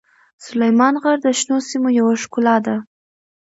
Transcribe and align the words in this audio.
سلیمان 0.45 0.95
غر 1.03 1.17
د 1.21 1.27
شنو 1.39 1.57
سیمو 1.69 1.89
یوه 1.99 2.13
ښکلا 2.23 2.55
ده. 2.65 2.75